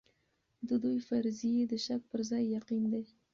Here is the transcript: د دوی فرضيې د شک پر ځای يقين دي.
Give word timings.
د 0.67 0.69
دوی 0.83 0.97
فرضيې 1.07 1.61
د 1.71 1.73
شک 1.85 2.01
پر 2.11 2.21
ځای 2.29 2.43
يقين 2.57 2.83
دي. 2.93 3.03